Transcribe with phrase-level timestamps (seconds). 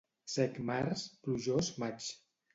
[0.35, 2.11] Sec març, plujós maig.